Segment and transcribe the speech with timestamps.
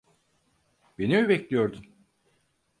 [0.97, 1.85] Beni mi bekliyordun?